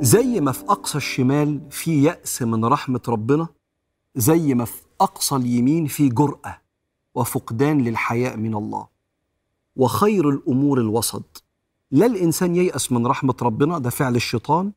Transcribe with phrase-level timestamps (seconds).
[0.00, 3.48] زي ما في أقصى الشمال في يأس من رحمة ربنا
[4.16, 6.58] زي ما في أقصى اليمين في جرأة
[7.14, 8.86] وفقدان للحياء من الله.
[9.76, 11.44] وخير الأمور الوسط.
[11.90, 14.72] لا الإنسان ييأس من رحمة ربنا ده فعل الشيطان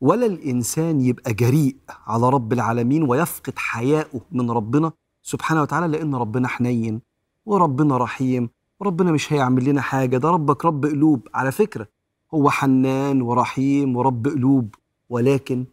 [0.00, 1.76] ولا الإنسان يبقى جريء
[2.06, 4.92] على رب العالمين ويفقد حياءه من ربنا
[5.22, 7.00] سبحانه وتعالى لأن ربنا حنين
[7.46, 8.50] وربنا رحيم
[8.82, 10.16] وربنا مش هيعمل لنا حاجة.
[10.16, 11.28] ده ربك رب قلوب.
[11.34, 11.88] على فكرة
[12.34, 14.74] هو حنان ورحيم ورب قلوب.
[15.10, 15.64] ولكن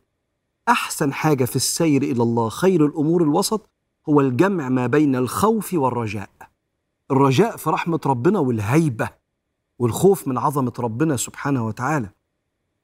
[0.70, 3.70] أحسن حاجة في السير إلى الله خير الأمور الوسط
[4.10, 6.30] هو الجمع ما بين الخوف والرجاء.
[7.12, 9.10] الرجاء في رحمة ربنا والهيبة
[9.80, 12.10] والخوف من عظمة ربنا سبحانه وتعالى.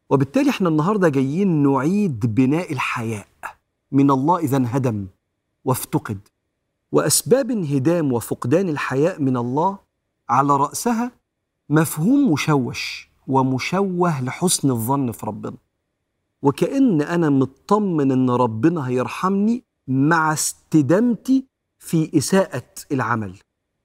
[0.10, 3.28] وبالتالي إحنا النهارده جايين نعيد بناء الحياء.
[3.92, 5.08] من الله إذا انهدم
[5.66, 6.20] وافتقد.
[6.92, 9.84] وأسباب انهدام وفقدان الحياء من الله
[10.30, 11.12] على رأسها
[11.70, 15.58] مفهوم مشوش ومشوه لحسن الظن في ربنا.
[16.42, 21.45] وكأن أنا مطمن إن ربنا هيرحمني مع استدامتي
[21.80, 23.36] في إساءة العمل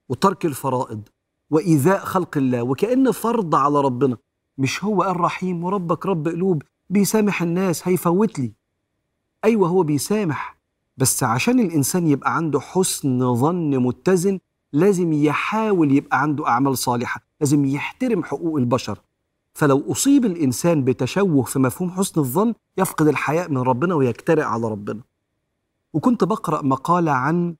[0.08, 1.08] وترك الفرائض
[1.50, 2.62] وإيذاء خلق الله.
[2.62, 4.16] وكأن فرض على ربنا
[4.58, 8.52] مش هو الرحيم وربك رب قلوب بيسامح الناس هيفوت لي.
[9.44, 10.56] أيوة هو بيسامح
[10.97, 14.38] بس عشان الإنسان يبقى عنده حسن ظن متزن
[14.72, 18.98] لازم يحاول يبقى عنده أعمال صالحة لازم يحترم حقوق البشر.
[19.54, 25.00] فلو أصيب الإنسان بتشوه في مفهوم حسن الظن يفقد الحياء من ربنا ويجترئ على ربنا.
[25.92, 27.54] وكنت بقرأ مقالة عن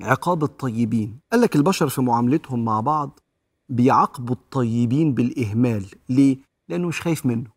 [0.00, 1.18] عقاب الطيبين.
[1.32, 3.20] قال لك البشر في معاملتهم مع بعض
[3.68, 5.86] بيعاقبوا الطيبين بالإهمال.
[6.08, 6.38] ليه؟
[6.68, 7.50] لأنه مش خايف منه.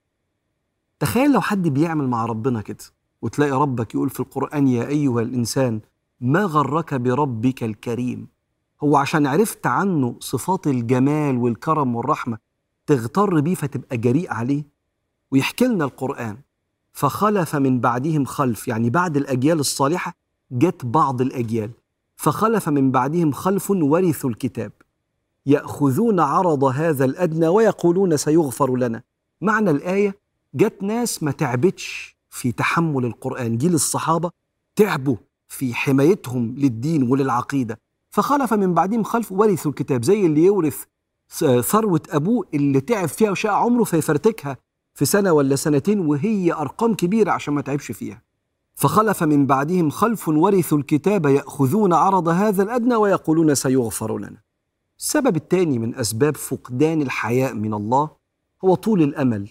[0.99, 2.83] تخيل لو حد بيعمل مع ربنا كده
[3.21, 5.79] وتلاقي ربك يقول في القرآن يا أيها الإنسان
[6.21, 8.27] ما غرك بربك الكريم؟
[8.83, 12.37] هو عشان عرفت عنه صفات الجمال والكرم والرحمة
[12.87, 14.63] تغتر بيه فتبقى جريء عليه
[15.31, 16.37] ويحكي لنا القرآن.
[16.93, 20.13] فخلف من بعدهم خلف يعني بعد الأجيال الصالحة
[20.51, 21.71] جت بعض الأجيال.
[22.15, 24.71] فخلف من بعدهم خلف ورثوا الكتاب.
[25.45, 29.03] يأخذون عرض هذا الأدنى ويقولون سيغفر لنا.
[29.41, 30.17] معنى الآية
[30.55, 33.57] جت ناس ما تعبتش في تحمل القرآن.
[33.57, 34.31] جيل الصحابة
[34.75, 35.15] تعبوا
[35.47, 37.79] في حمايتهم للدين وللعقيدة.
[38.11, 40.83] فخلف من بعدهم خلف ورثوا الكتاب زي اللي يورث
[41.61, 44.57] ثروة أبوه اللي تعب فيها وشاء عمره فيفرتكها
[44.93, 48.21] في سنة ولا سنتين وهي أرقام كبيرة عشان ما تعبش فيها.
[48.75, 54.41] فخلف من بعدهم خلف ورثوا الكتاب يأخذون عرض هذا الأدنى ويقولون سيغفر لنا.
[54.99, 58.09] السبب الثاني من أسباب فقدان الحياء من الله
[58.65, 59.49] هو طول الأمل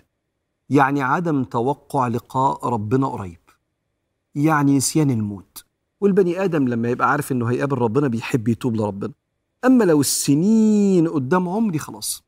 [0.70, 3.40] يعني عدم توقع لقاء ربنا قريب
[4.34, 5.64] يعني نسيان الموت.
[6.00, 9.12] والبني آدم لما يبقى عارف إنه هيقابل ربنا بيحب يتوب لربنا.
[9.64, 12.24] أما لو السنين قدام عمري خلاص.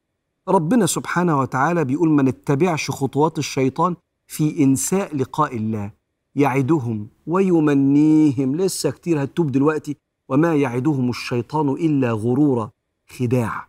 [0.48, 3.96] ربنا سبحانه وتعالى بيقول ما نتبعش خطوات الشيطان
[4.26, 5.90] في إنساء لقاء الله.
[6.34, 8.56] يعدهم ويمنيهم.
[8.56, 9.96] لسه كتير هتوب دلوقتي.
[10.28, 12.70] وما يعدهم الشيطان إلا غرورا
[13.08, 13.68] خداع.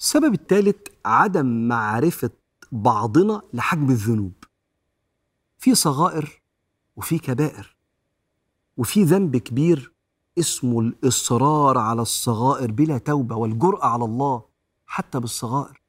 [0.00, 2.30] السبب الثالث عدم معرفة
[2.72, 4.32] بعضنا لحجم الذنوب.
[5.58, 6.42] في صغائر
[6.96, 7.75] وفي كبائر.
[8.76, 9.92] وفي ذنب كبير
[10.38, 14.42] اسمه الإصرار على الصغائر بلا توبة والجرأة على الله
[14.86, 15.82] حتى بالصغائر.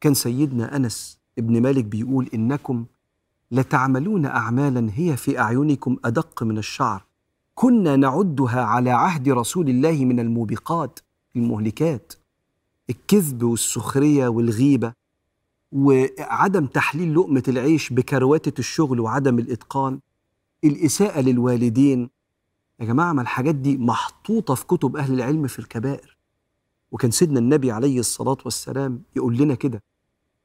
[0.00, 2.84] كان سيدنا أنس ابن مالك بيقول إنكم
[3.50, 7.04] لتعملون أعمالا هي في أعينكم أدق من الشعر.
[7.54, 11.00] كنا نعدها على عهد رسول الله من الموبقات
[11.36, 12.12] المهلكات.
[12.90, 14.92] الكذب والسخرية والغيبة
[15.72, 20.00] وعدم تحليل لقمة العيش بكرواتة الشغل وعدم الإتقان
[20.64, 22.10] الإساءة للوالدين.
[22.80, 26.16] يا جماعة ما الحاجات دي محطوطة في كتب أهل العلم في الكبائر.
[26.92, 29.82] وكان سيدنا النبي عليه الصلاة والسلام يقول لنا كده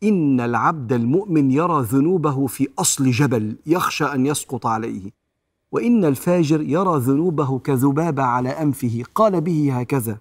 [0.03, 5.11] إن العبد المؤمن يرى ذنوبه في أصل جبل يخشى أن يسقط عليه
[5.71, 10.17] وإن الفاجر يرى ذنوبه كذبابة على أنفه قال به هكذا.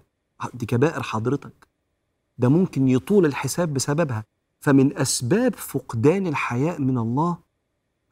[0.53, 1.67] دي كبائر حضرتك.
[2.37, 4.25] ده ممكن يطول الحساب بسببها.
[4.59, 7.37] فمن أسباب فقدان الحياء من الله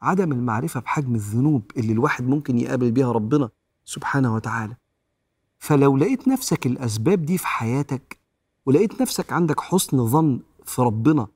[0.02, 3.48] عدم المعرفة بحجم الذنوب اللي الواحد ممكن يقابل بيها ربنا
[3.84, 4.76] سبحانه وتعالى.
[5.58, 8.18] فلو لقيت نفسك الأسباب دي في حياتك
[8.66, 11.26] ولقيت نفسك عندك حسن ظن في ربنا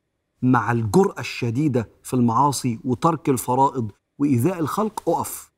[0.42, 5.52] مع الجرأة الشديدة في المعاصي وترك الفرائض وإيذاء الخلق أقف.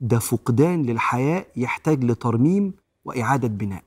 [0.00, 3.84] ده فقدان للحياء يحتاج لترميم وإعادة بناء.